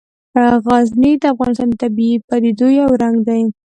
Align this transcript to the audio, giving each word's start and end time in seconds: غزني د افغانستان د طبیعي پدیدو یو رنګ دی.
غزني 0.65 1.11
د 1.21 1.23
افغانستان 1.33 1.67
د 1.71 1.75
طبیعي 1.83 2.15
پدیدو 2.27 2.67
یو 2.79 2.89
رنګ 3.01 3.17
دی. 3.27 3.41